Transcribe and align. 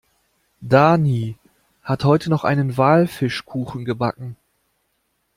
Dani 0.61 1.37
hat 1.83 2.03
heute 2.05 2.31
noch 2.31 2.43
einen 2.43 2.75
Walfischkuchen 2.75 3.85
gebacken. 3.85 4.35